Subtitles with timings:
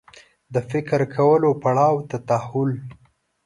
[0.53, 2.71] د فکر کولو پړاو ته تحول